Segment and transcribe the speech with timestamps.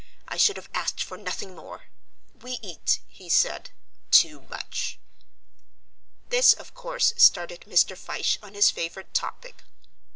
[0.27, 1.83] I should have asked for nothing more.
[2.33, 3.69] We eat," he said,
[4.09, 4.97] "too much."
[6.29, 7.95] This, of course, started Mr.
[7.95, 9.61] Fyshe on his favourite topic.